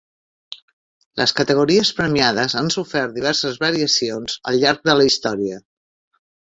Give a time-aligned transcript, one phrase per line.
[1.21, 5.63] Les categories premiades han sofert diverses variacions al llarg de la història.